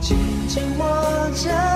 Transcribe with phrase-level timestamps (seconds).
[0.00, 0.16] 紧
[0.48, 1.75] 紧握着。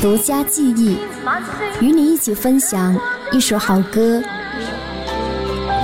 [0.00, 0.96] 縱使獨家记忆，
[1.82, 2.98] 与你一起分享
[3.32, 4.22] 一首好歌，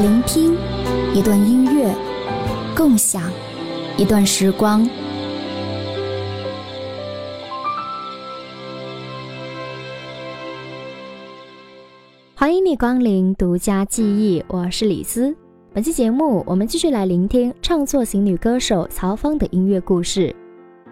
[0.00, 0.56] 聆听
[1.14, 1.94] 一段音乐，
[2.74, 3.22] 共享
[3.98, 4.88] 一段时光。
[12.34, 15.36] 欢迎你光临独家记忆，我是李斯。
[15.74, 20.34] 本期节目，我们继续来聆听唱作型女歌手曹芳的音乐故事。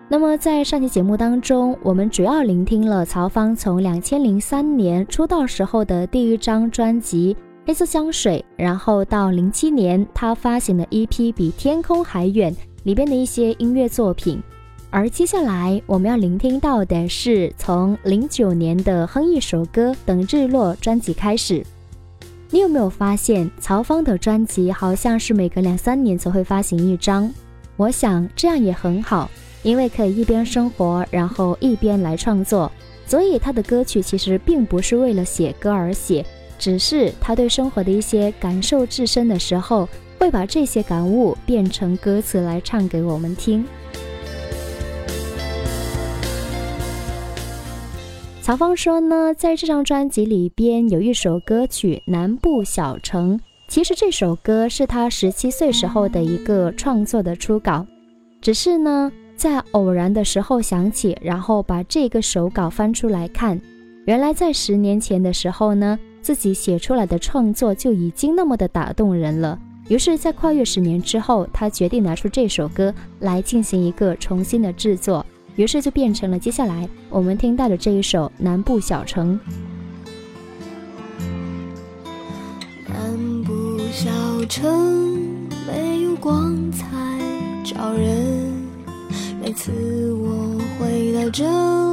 [0.07, 7.35] 那么在上期节目当中，我们主要聆听了曹芳从两千零三年出道时候的第一张专辑
[7.67, 14.41] 《黑色香水》，然后到零七年她发行的 EP《比天空还远》里边的一些音乐作品。
[14.91, 21.65] 而接下来我们要聆听到的是从零九年的《哼一首歌等日落》专辑开始。
[22.51, 27.33] 你有没有发现，曹芳的专辑好像是每隔两三年才会发行一张？
[27.77, 29.29] 我想这样也很好，
[29.65, 32.71] 因为可以一边生活，然后一边来创作。
[33.07, 36.25] 所以他的歌曲其实并不是为了写歌而写，
[36.59, 39.89] 只是他对生活的一些感受至深的时候，
[40.19, 43.65] 会把这些感悟变成歌词来唱给我们听。
[48.41, 53.39] 曹芳说呢，在这张专辑里边有一首歌曲《南部小城》，
[53.69, 57.87] 其实这首歌是他十七岁时候的一个创作的初稿，
[58.43, 63.61] 只是呢，在偶然的时候想起，然后把这个手稿翻出来看，
[64.07, 69.59] 原来在十年前的时候呢，自己写出来的创作就已经那么的打动人了。
[69.89, 75.25] 于是，在跨越十年之后，他决定拿出这首歌来进行一个重新的制作。
[75.57, 79.39] 于是就变成了接下来我们听到的这一首《南部小城》。
[82.89, 84.11] 南部小
[84.49, 86.87] 城没有光彩
[87.63, 88.54] 照人，
[89.47, 89.71] 每次
[90.15, 91.45] 我回到这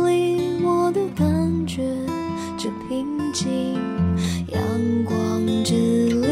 [0.07, 1.83] 里，我都感觉
[2.57, 3.73] 这平静。
[4.47, 4.61] 阳
[5.03, 5.73] 光之
[6.21, 6.29] 烈，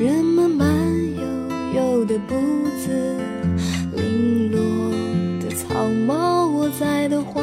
[0.00, 0.68] 人们慢
[1.14, 1.22] 悠
[1.80, 2.34] 悠的步
[2.84, 3.16] 子，
[3.94, 4.60] 零落
[5.40, 7.40] 的草帽，我在的花，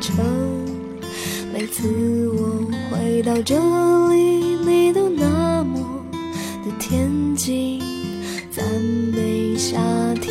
[0.00, 0.24] 城。
[1.52, 3.54] 每次我回到这
[4.10, 6.04] 里，你都那么
[6.64, 7.80] 的恬静，
[8.50, 8.64] 赞
[9.14, 9.78] 美夏
[10.20, 10.25] 天，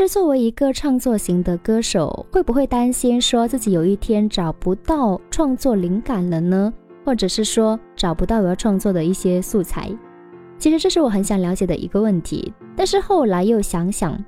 [0.00, 6.72] 实，作为一个创作型的歌手，会不会担心说自己有一天找不到创作灵感了呢？
[7.04, 9.94] 或者是说找不到我要创作的一些素材？
[10.58, 12.50] 其实这是我很想了解的一个问题。
[12.74, 14.18] 但是后来又想想，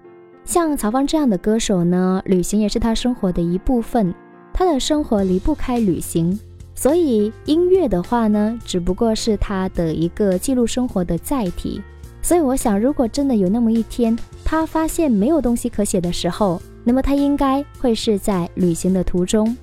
[0.45, 4.15] 像曹芳这样的歌手呢，旅行也是他生活的一部分，
[4.53, 6.39] 他的生活离不开旅行，
[6.75, 11.81] 所以音乐的话呢，只不过是他的一个记录生活的载体。
[12.23, 19.57] 所以我想，如果真的有那么一天，他发现没有东西可写的时候，那么他应该会是在旅行的途中。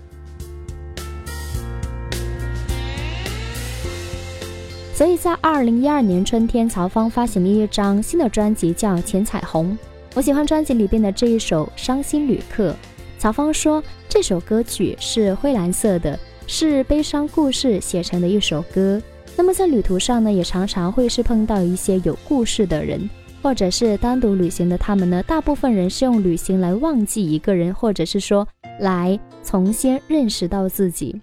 [4.93, 9.71] 所以在二零一二年春天，曹芳发行了一张新的专辑，叫《浅彩虹》。
[10.13, 12.71] 我喜欢专辑里边的这一首《伤心旅客》。
[13.17, 19.01] 曹芳说，这首歌曲是灰蓝色的，是悲伤故事写成的一首歌。
[19.39, 23.09] 那么在旅途上呢，也常常会是碰到一些有故事的人，
[23.41, 28.45] 或者是单独旅行的他们呢，大部分人是用旅行来忘记一个人，或者是说
[28.81, 31.21] 来重新认识到自己。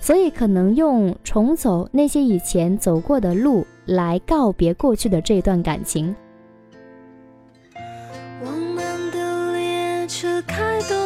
[0.00, 6.16] 所以可能用重走那些以前走过的路来告别过去的这段感情。
[8.42, 10.96] 往南的列车开动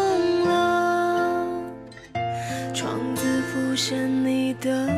[0.45, 1.49] 了，
[2.73, 4.89] 窗子浮现你的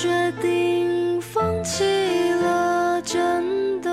[0.00, 1.84] 决定放弃
[2.42, 3.90] 了，真的。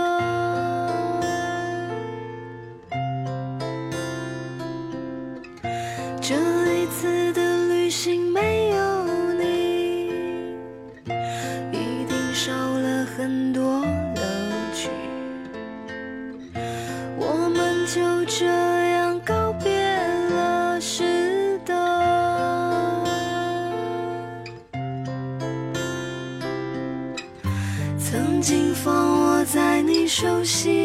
[30.47, 30.76] 心，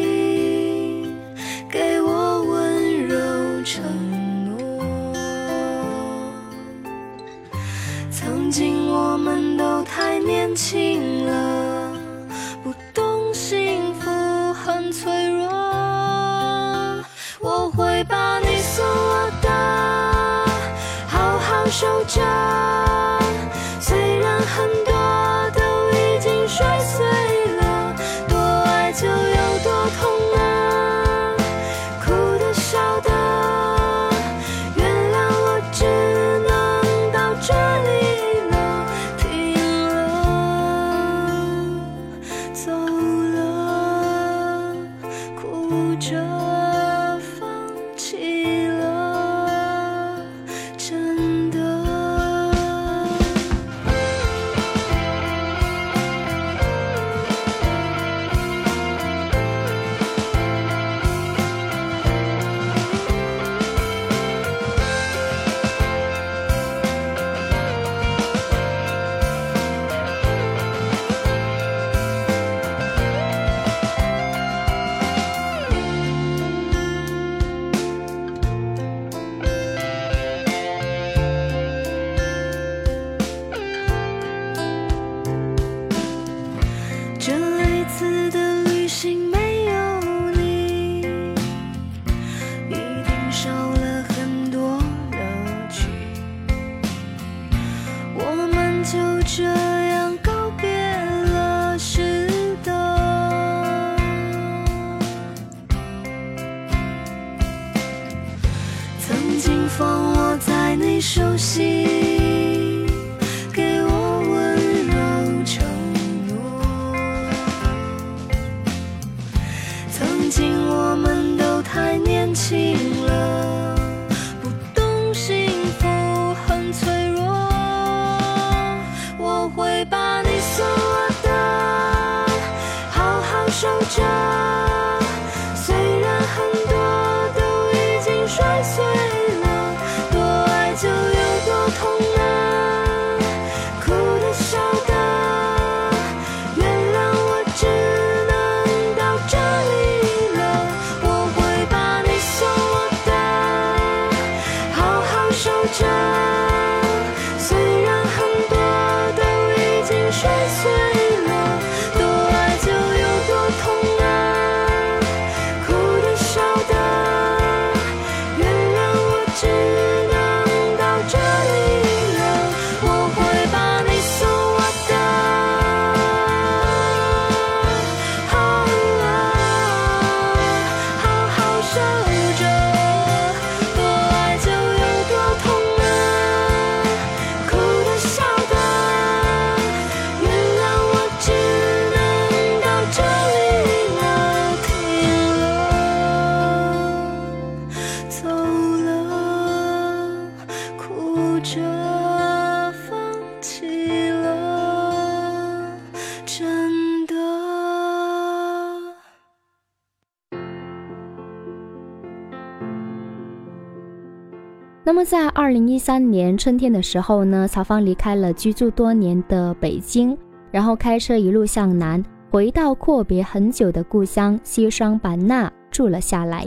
[214.85, 220.17] 那么在二零一三年春天的时候呢，曹芳离开了居住多年的北京，
[220.51, 226.45] 然后开车一路向南，回到阔别很久的故乡西双版纳住了下来。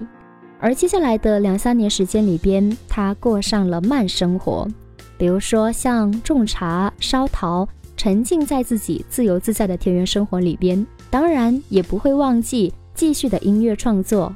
[0.61, 4.69] 而接下来的两三年时间里边，他过上了慢生活，
[5.17, 7.67] 比如说像种茶、烧陶，
[7.97, 10.87] 沉浸在自己自由自在的田园生活里边。
[11.09, 14.35] 当然，也不会忘记继续的音乐创作。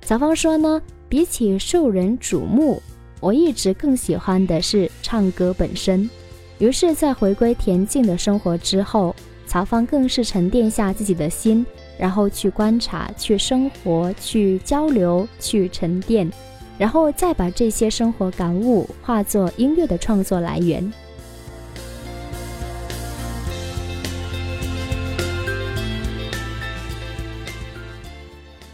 [0.00, 2.82] 曹芳说呢，比起受人瞩目，
[3.22, 6.10] 我一直更喜欢的是唱歌本身。
[6.58, 9.14] 于是，在回归恬静的生活之后，
[9.46, 11.64] 曹芳更是沉淀下自己的心，
[11.96, 16.28] 然后去观察、去生活、去交流、去沉淀，
[16.76, 20.92] 然后再把这些生活感悟化作音乐的创作来源。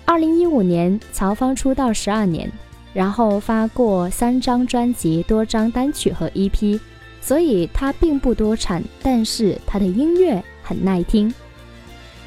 [0.06, 2.50] 二零一五年，曹芳出道十二年。
[2.92, 6.80] 然后发过三张专辑、多张单曲和 EP，
[7.20, 11.32] 所以他并不多产，但是他的音乐很耐听。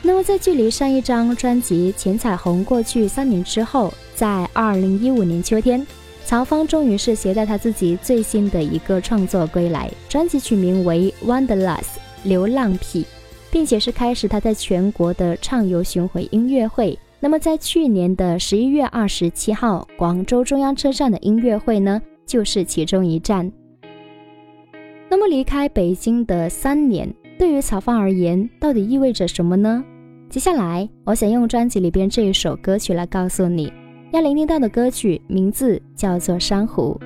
[0.02, 5.86] 那么在距离上一张专辑《浅彩虹》过去三年之后，在二零一五年秋天，
[6.26, 11.80] 曹芳终于是携带他自己最新的一个创作归来，专辑取名为《Wanderlust》
[12.24, 13.06] 流浪癖，
[13.52, 16.98] 并且是开始他在全国的畅游巡回音乐会。
[17.24, 23.52] 那么，在去年的十一月二十七号，广州中央车站的音乐会呢，就是其中一站。
[25.08, 29.84] 那么，离开北京的三年，对于曹芳而言，到底意味着什么呢？
[30.32, 33.72] 接下来，我想用专辑里边这一首歌曲来告诉你，
[34.12, 37.00] 要聆听到的歌曲名字叫做《珊瑚》。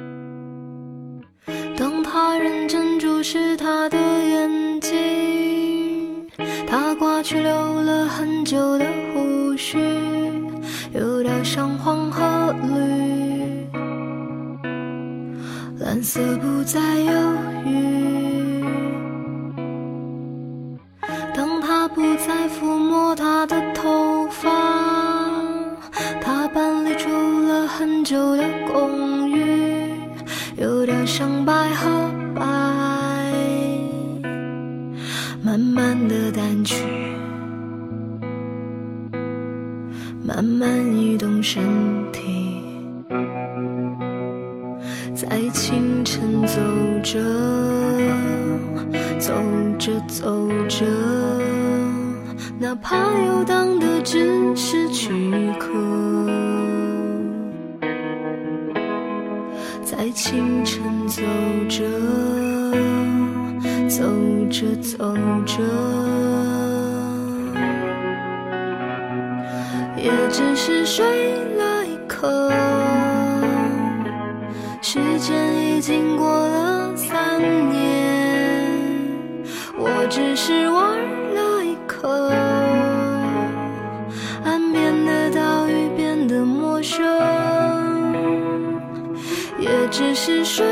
[1.77, 4.93] 当他认真注视他的眼睛，
[6.97, 9.77] 刮去留了很久的胡须，
[10.93, 13.67] 有点像黄和绿，
[15.79, 17.11] 蓝色不再犹
[17.65, 18.63] 豫。
[21.33, 24.49] 当他不再抚摸她的头发，
[26.21, 27.09] 他搬离住
[27.47, 29.91] 了很久的公寓。
[30.57, 32.41] 有点像白和白，
[35.55, 36.83] 慢慢的淡去，
[40.21, 41.63] 慢慢移动身
[42.11, 42.61] 体，
[45.13, 46.59] 在清晨走
[47.01, 47.21] 着，
[49.17, 49.33] 走
[49.79, 50.85] 着走着，
[52.59, 55.69] 哪怕游荡的只是躯壳。
[59.85, 61.21] 在清晨走
[61.69, 61.85] 着，
[63.87, 64.03] 走
[64.49, 65.15] 着走
[65.45, 65.63] 着。
[69.95, 71.05] 也只是睡
[71.57, 72.51] 了一刻。
[74.81, 77.39] 时间已经过了三
[77.69, 78.65] 年。
[79.77, 80.97] 我只是玩
[81.33, 82.31] 了一刻。
[84.43, 87.03] 岸边的岛屿变得陌生。
[89.59, 90.65] 也只是睡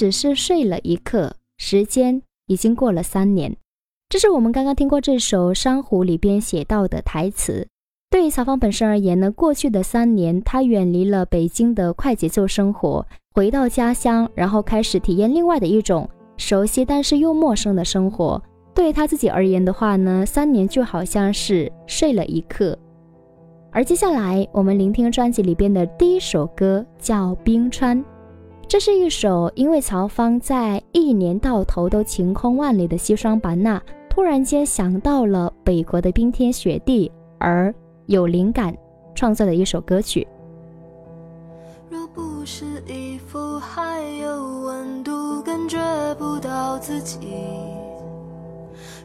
[0.00, 3.54] 只是睡了一刻，时间已经过了三年。
[4.08, 7.68] 这是我们刚刚听过这首《珊瑚》里边写到的台词。
[8.08, 16.08] 对于曹芳本身而言呢，过去的三年，他远离了北京的快节奏生活，回到家乡，然后开始体验另外的一种
[16.38, 18.42] 熟悉但是又陌生的生活。
[18.74, 22.74] 对于他自己而言的话呢，三年就好像是睡了一刻。
[23.70, 28.02] 而接下来我们聆听专辑里边的第一首歌，叫《冰川》。
[28.70, 37.74] 这是一首因为曹芳在一年到头都晴空万里的西双版纳，突然间想到了北国的冰天雪地，而
[38.06, 38.72] 有灵感
[39.12, 40.24] 创作的一首歌曲。
[41.88, 45.76] 若不是衣服还有温度，感觉
[46.14, 47.18] 不到自己；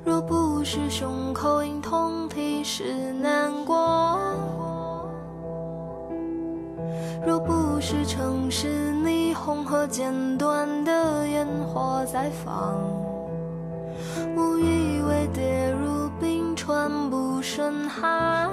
[0.06, 3.76] 若不是胸口隐痛提示难过；
[7.26, 12.80] 若不是城市霓虹和剪断的烟火在放，
[14.36, 18.50] 误以为跌入冰川不胜寒。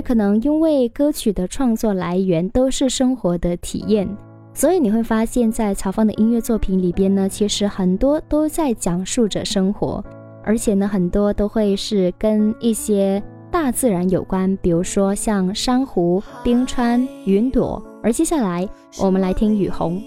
[0.00, 4.08] 可能因为歌曲的创作来源都是生活的体验，
[4.54, 10.04] 所以你会发现在曹芳的音乐作品里边呢，其实很多都在讲述着生活，
[10.44, 17.82] 而且呢，很多都会是跟一些大自然有关，比如说像珊瑚、冰川、云朵。
[18.02, 18.68] 而接下来
[19.00, 20.02] 我们来听雨虹。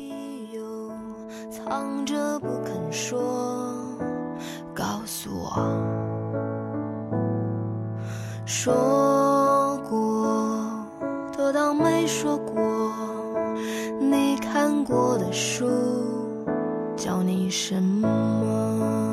[2.91, 3.21] 说，
[8.45, 9.30] 说
[12.01, 12.91] 你说过。
[13.99, 15.67] 你看过的书
[16.97, 19.10] 叫你什么？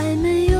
[0.00, 0.59] 还没有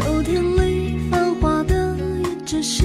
[0.00, 2.84] 秋天里繁华的，也只是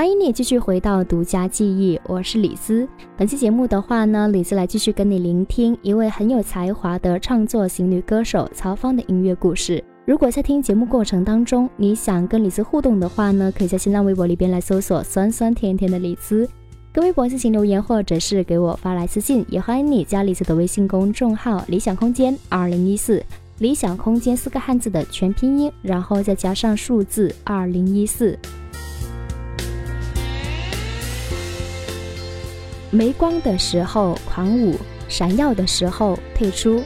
[0.00, 2.88] 欢迎你继续回到独家记忆，我是李斯。
[3.18, 9.84] 本期节目的话呢，李斯来继续跟你聆听一位很有才华的创作型女歌手曹芳的音乐故事。
[10.06, 16.48] 如果在听节目过程当中，你想跟李斯互动的话呢，可以在新浪微博里边来搜索“酸酸甜甜的李斯”，
[16.94, 19.44] 跟微博进行留言，或者是给我发来私信。
[19.50, 23.22] 也欢迎你加李斯的微信公众号“理想空间二零一四”，
[23.60, 28.38] 理想空间四个汉字的全拼音，然后再加上数字二零一四。
[32.90, 34.76] 没光的时候狂舞，
[35.08, 36.82] 闪耀的时候退出。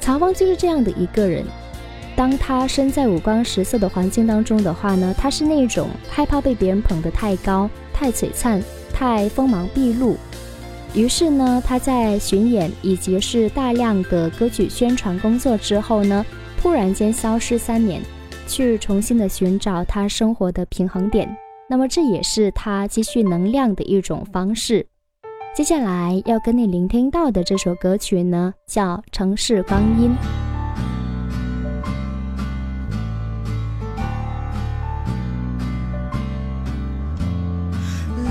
[0.00, 1.44] 曹芳就是这样的一个人。
[2.16, 10.16] 当他身在五光十色的环境当中的话呢，他是那种害怕被别人捧得太高、太璀璨、太锋芒毕露。
[10.94, 16.24] 于是呢，他在巡演以及是大量的歌曲宣传工作之后呢，
[16.56, 18.00] 突然间消失三年，
[18.46, 21.28] 去重新的寻找他生活的平衡点。
[21.68, 24.86] 那么这也是他积蓄能量的一种方式。
[25.54, 30.10] 接下来要跟你聆听到的这首歌曲呢，叫《城市光阴》。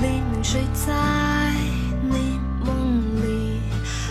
[0.02, 0.92] 黎明睡在
[2.02, 3.58] 你梦里，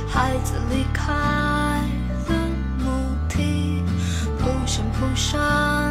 [0.09, 2.49] 孩子离开了
[2.79, 2.89] 母
[3.29, 3.83] 体，
[4.39, 5.82] 扑闪扑闪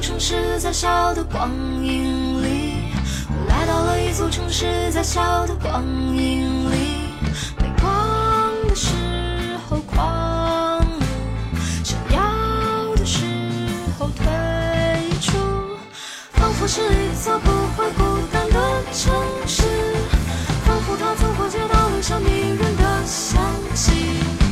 [0.00, 1.50] 城市，在小的光
[1.82, 2.92] 影里。
[3.28, 5.82] 我来到了一座城市，在小的光
[6.14, 6.76] 影里。
[7.58, 8.92] 没光的时
[9.68, 11.02] 候狂舞，
[11.82, 13.24] 闪耀的时
[13.98, 14.24] 候退
[15.20, 15.36] 出，
[16.32, 19.12] 仿佛是一座不会孤单的城
[19.46, 19.62] 市，
[20.64, 23.40] 仿佛它走过街道留下迷人的香
[23.74, 24.45] 气。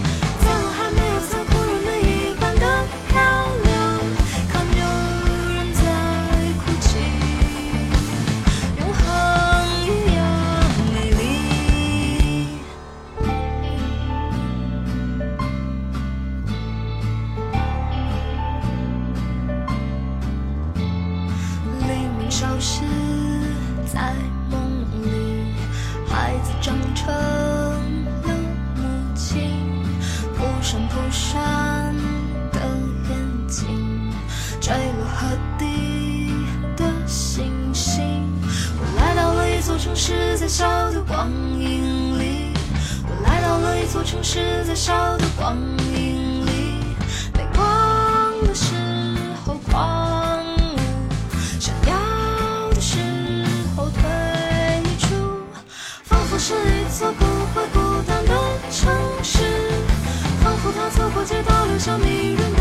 [30.75, 31.41] 山坡上
[32.51, 32.59] 的
[33.09, 34.11] 眼睛，
[34.61, 36.33] 坠落河底
[36.77, 38.03] 的星星。
[38.77, 42.53] 我来到了一座城市，在小的光影里。
[43.07, 45.57] 我来到了一座城市，在小的光
[45.95, 46.14] 影
[61.85, 62.54] 街道留下迷人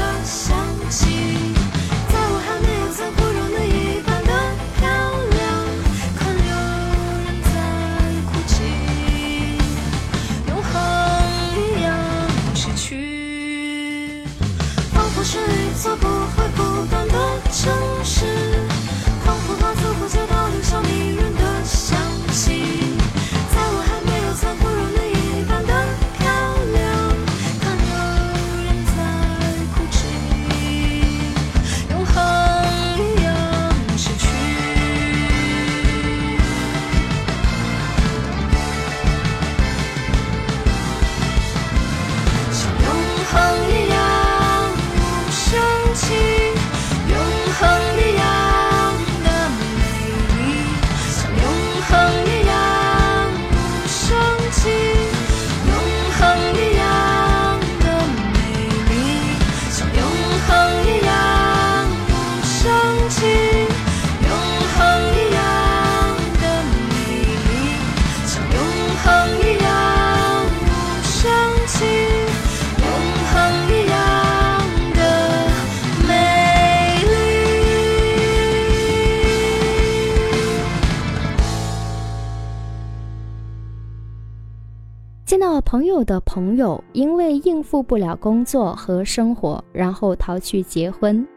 [85.74, 91.28] 朋友的朋友因为应付不了工作和生活，然后逃去结婚，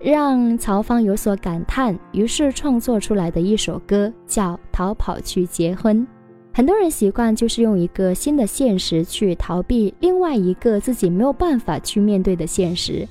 [0.00, 5.98] 让曹芳有所感叹，于是创作出来的一首歌叫《逃跑去结婚》。
[6.52, 13.06] 很多人习惯就是用一个新的现实去逃避另外一个自己没有办法去面对的现实，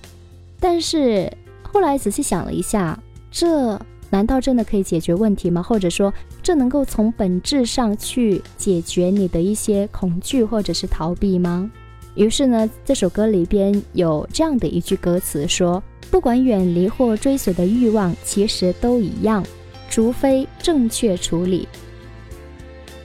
[0.60, 1.32] 但是
[1.64, 3.02] 后来仔细想了一下，
[3.32, 3.80] 这
[4.10, 5.62] 难道真的可以解决问题吗？
[5.62, 11.70] 或者说，这能够从本质上去解决你的一些恐惧或者是逃避吗？
[12.16, 19.46] 于是呢，这首歌里边有这样的一句歌词说：“不管远离或追随的欲望，其实都一样，
[19.90, 21.68] 除非正确处理。”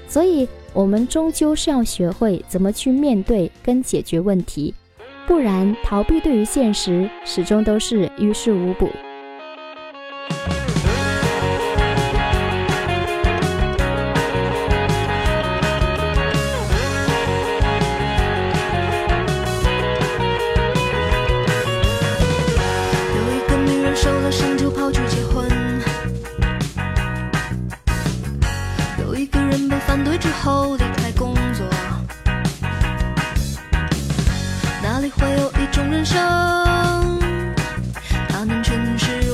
[0.09, 4.75] 所以，我们终究是要学会怎么去面对跟解决问题，
[5.27, 8.89] 不然逃避对于现实始终都是于事无补。
[29.95, 31.65] 反对之后离开工作，
[34.83, 36.19] 哪里会有一种人生，
[38.29, 39.34] 它能全是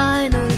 [0.00, 0.49] 辈子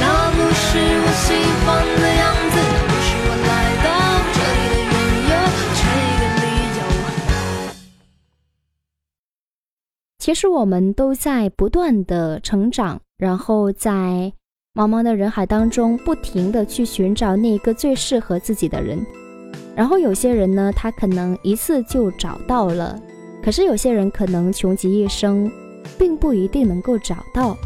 [0.00, 1.26] 那不是我喜
[1.64, 1.66] 欢
[2.00, 2.54] 的样子
[2.86, 3.52] 不是我来
[3.84, 3.86] 到
[4.34, 5.34] 这里的由
[6.20, 6.44] 个理
[6.78, 6.80] 由
[10.18, 14.32] 其实我们都在不断的成长然后在
[14.74, 18.98] 茫茫的人海当中不停的去寻找那个最适合自己的人。
[19.74, 22.98] 然后有些人呢他可能一次就找到了
[23.46, 25.48] 可是有些人可能穷极一生
[25.96, 27.56] 并不一定能够找到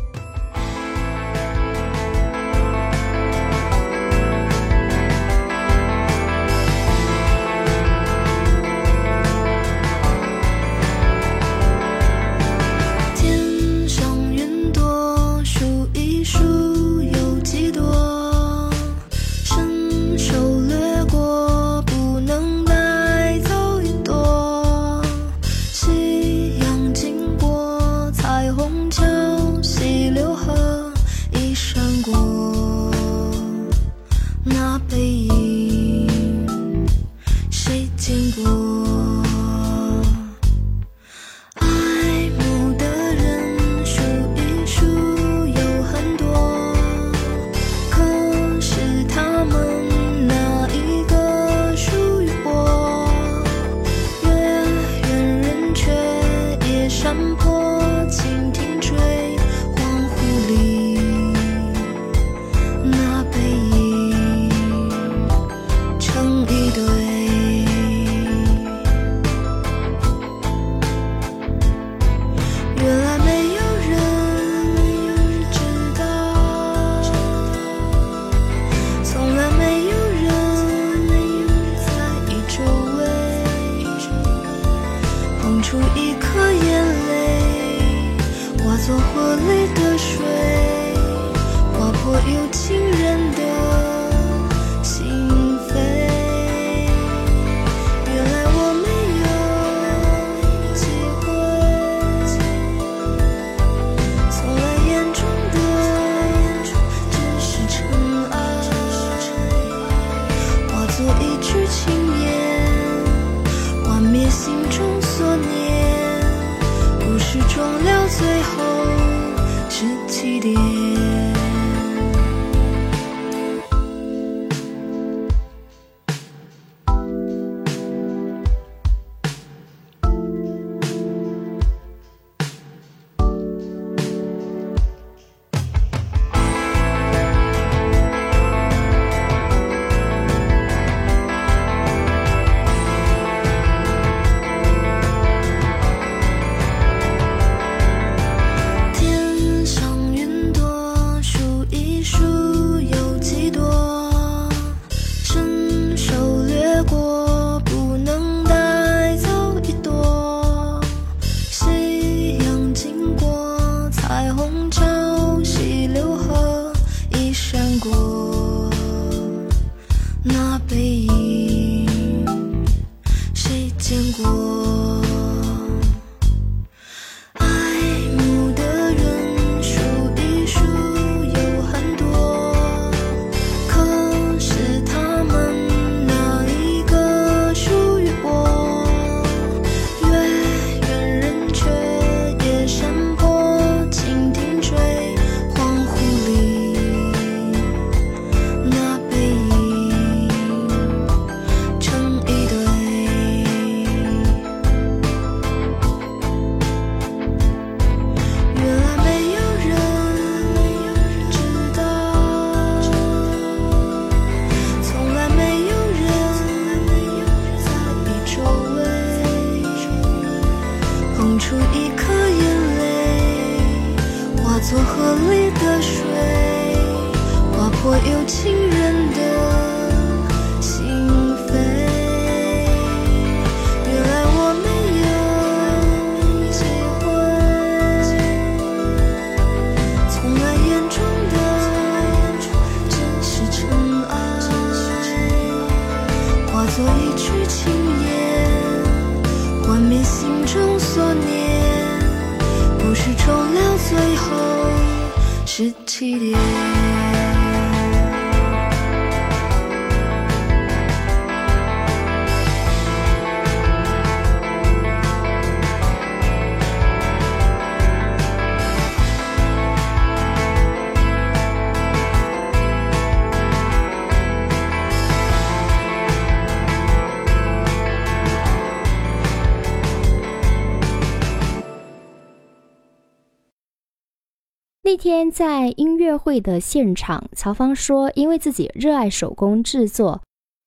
[284.90, 290.20] 那天在音乐会的现场，曹芳说，因为自己热爱手工制作，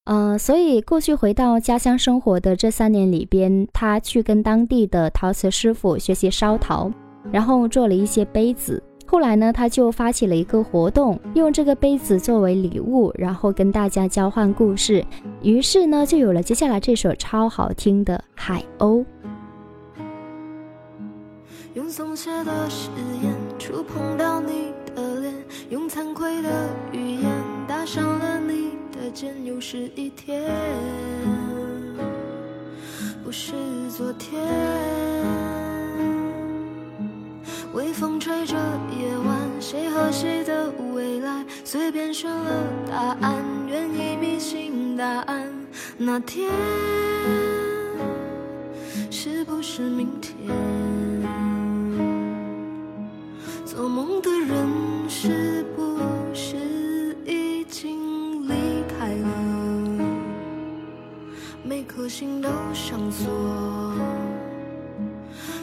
[0.06, 6.90] 呃，所以过去回到家乡生活的这三年里边，他去跟当地的陶瓷师傅学习烧陶，
[7.34, 8.82] 然后做了一些杯子。
[9.06, 15.06] 后来呢，他就发起了一个活动，用这个杯子作为礼物，然后跟大家交换故事。
[15.42, 19.02] 于是呢，就有了接下来这首超好听的《海鸥》。
[21.76, 22.90] 用松懈的誓
[23.24, 25.34] 言触碰到你的脸，
[25.72, 27.32] 用惭愧的语言
[27.68, 29.44] 打伤了你的肩。
[29.44, 30.52] 又是一天，
[33.24, 33.54] 不是
[33.90, 34.40] 昨天。
[37.74, 38.56] 微风吹着
[38.96, 41.44] 夜晚，谁和谁的未来？
[41.64, 42.98] 随便选了答
[43.28, 45.52] 案，愿意迷信答案。
[45.98, 46.52] 那天，
[49.10, 50.38] 是不是明天？
[53.66, 54.68] 做梦的人
[55.10, 55.98] 是不
[56.34, 58.54] 是已经离
[58.88, 59.28] 开了？
[61.64, 63.32] 每颗心都上锁，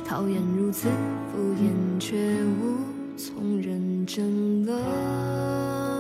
[0.05, 0.89] 讨厌如此
[1.31, 2.79] 敷衍，却无
[3.17, 6.00] 从认真了。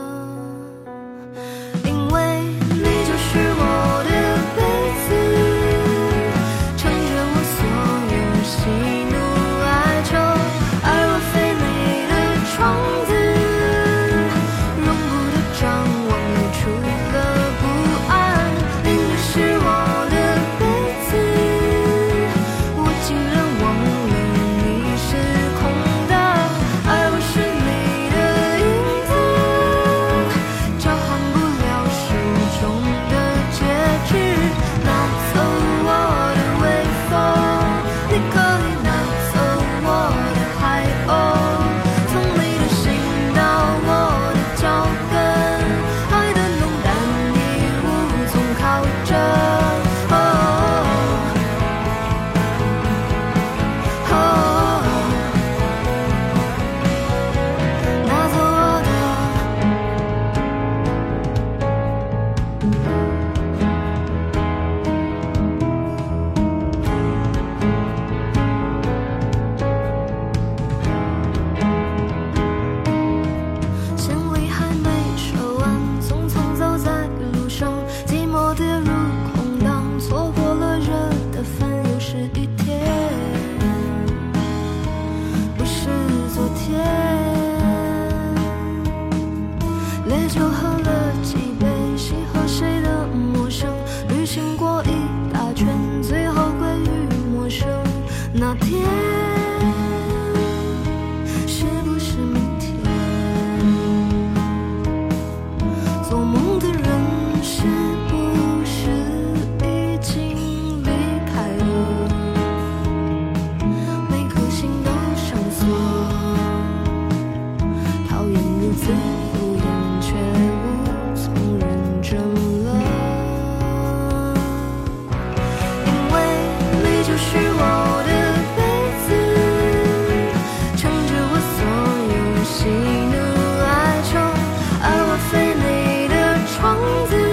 [136.62, 137.29] 我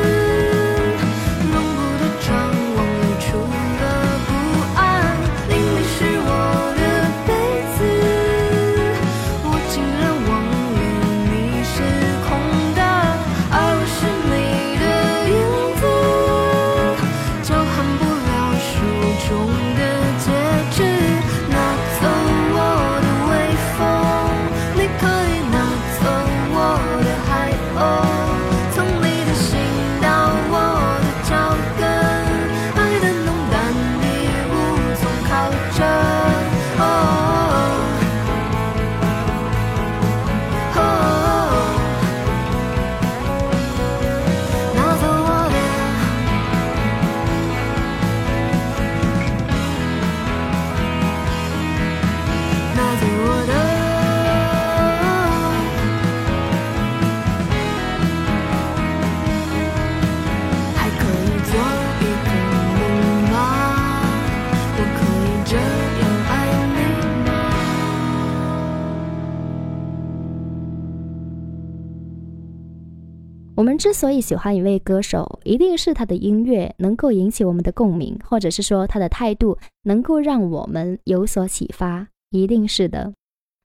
[73.77, 83.13] 之所以喜欢一位歌手，一定是他的音乐能够引起我们的共鸣，或者是说他的态度能够让我们有所启发，一定是的。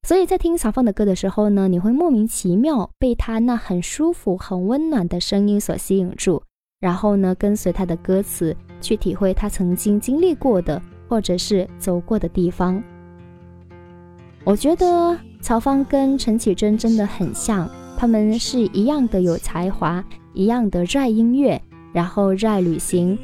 [0.06, 6.42] 所以在听曹芳的歌的时候呢，你会莫名其妙被他那很舒服、很温暖的声音所吸引住，
[6.80, 12.82] 然后呢，跟随他的歌词去体会他曾经经历过的或者是走过的地方。
[14.44, 17.70] 我觉得曹芳跟陈绮贞真的很像，
[18.02, 23.16] 他们是一样的有才华，一样的热爱音乐，然后热爱旅行，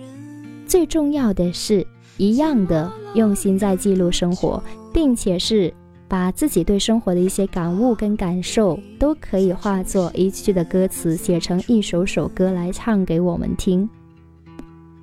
[0.69, 1.85] 最重要的是，
[2.17, 4.63] 一样的用心在记录生活，
[4.95, 5.75] 并且是。
[6.07, 13.87] 把自己对生活的一些感悟跟感受，都可以化作一句句的歌词，写成一首首歌来唱给我们听。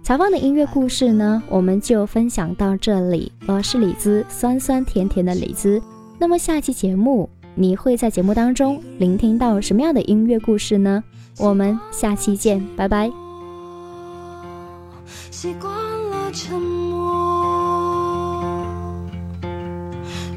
[0.02, 3.30] 曹芳的音乐故事呢，我们就分享到这里。
[3.46, 5.82] 我是李子，酸酸甜甜的李子。
[6.18, 11.02] 那么下期节目，你会在节目当中聆听到什么样的音乐故事呢？
[11.38, 13.10] 我们下期见，拜拜。
[15.32, 15.72] 习惯
[16.10, 17.06] 了沉默，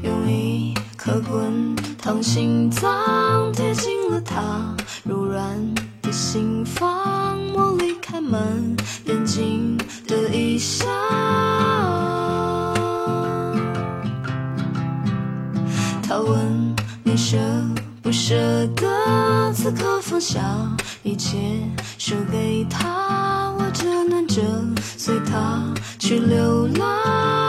[0.01, 5.43] 用一颗滚烫心脏贴近了他柔软
[6.01, 10.87] 的心房，我离开门边境的异乡。
[16.01, 16.68] 他问
[17.19, 17.37] 舍
[18.01, 18.33] 不舍
[18.77, 20.39] 得此刻放下
[21.03, 21.37] 一切，
[21.97, 24.41] 输给他，我只能着
[24.97, 25.61] 随他
[25.99, 27.48] 去流浪。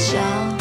[0.00, 0.59] 想